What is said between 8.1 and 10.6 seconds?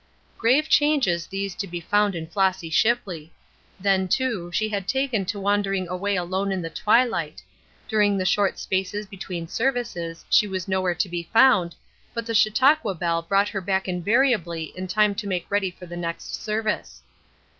the short spaces between services she